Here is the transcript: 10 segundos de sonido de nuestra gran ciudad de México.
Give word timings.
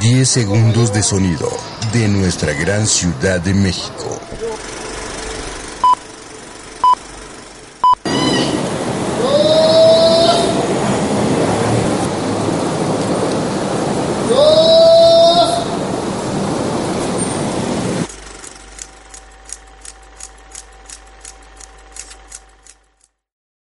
10 0.00 0.28
segundos 0.28 0.92
de 0.92 1.02
sonido 1.02 1.48
de 1.92 2.08
nuestra 2.08 2.52
gran 2.52 2.86
ciudad 2.86 3.40
de 3.40 3.54
México. 3.54 4.20